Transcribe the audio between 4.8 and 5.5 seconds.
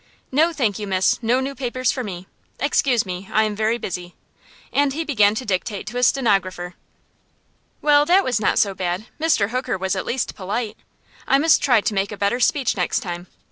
he began to